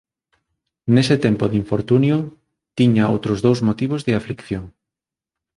Neste 0.95 1.15
tempo 1.25 1.45
de 1.47 1.55
infortunio 1.61 2.17
tiña 2.77 3.03
outros 3.13 3.37
dous 3.45 3.59
motivos 3.67 4.01
de 4.07 4.13
aflición. 4.19 4.63